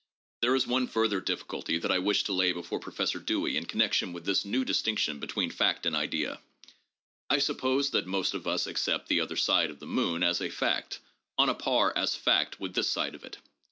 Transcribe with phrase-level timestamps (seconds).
[0.41, 4.13] There is one further difficulty that I wish to lay before Professor Dewey in connection
[4.13, 6.39] with his new distinction between fact and idea.
[7.29, 10.49] I suppose that most of us accept the other side of the moon as a
[10.49, 11.01] fact,
[11.37, 13.37] on a par as fact with this side of it.